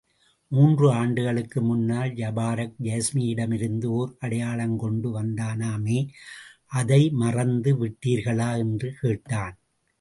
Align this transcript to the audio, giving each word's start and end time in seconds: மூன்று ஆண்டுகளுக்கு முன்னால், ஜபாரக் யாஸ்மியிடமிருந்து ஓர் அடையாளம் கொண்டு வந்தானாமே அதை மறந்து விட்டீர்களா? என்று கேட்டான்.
மூன்று 0.47 0.91
ஆண்டுகளுக்கு 0.91 1.61
முன்னால், 1.61 2.09
ஜபாரக் 2.09 2.73
யாஸ்மியிடமிருந்து 2.83 3.85
ஓர் 3.85 4.15
அடையாளம் 4.19 4.77
கொண்டு 4.77 5.21
வந்தானாமே 5.21 6.07
அதை 6.65 7.09
மறந்து 7.09 7.85
விட்டீர்களா? 7.85 8.57
என்று 8.57 8.93
கேட்டான். 9.01 9.57